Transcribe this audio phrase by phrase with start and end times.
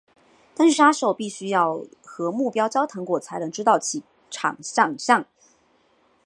[0.55, 4.57] 但是杀手必须要和目标交谈过才能知道其长
[4.97, 5.23] 相。